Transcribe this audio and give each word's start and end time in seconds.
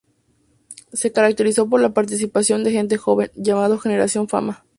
Se 0.93 1.11
caracterizó 1.11 1.69
por 1.69 1.79
la 1.79 1.93
participación 1.93 2.63
de 2.63 2.71
gente 2.71 2.97
joven, 2.97 3.29
llamados 3.35 3.83
"Generación 3.83 4.27
Fama". 4.27 4.65